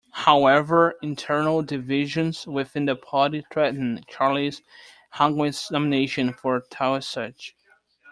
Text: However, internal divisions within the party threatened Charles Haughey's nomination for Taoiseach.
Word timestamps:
However, 0.25 0.95
internal 1.03 1.61
divisions 1.61 2.47
within 2.47 2.85
the 2.85 2.95
party 2.95 3.45
threatened 3.53 4.03
Charles 4.07 4.63
Haughey's 5.13 5.69
nomination 5.69 6.33
for 6.33 6.59
Taoiseach. 6.59 7.53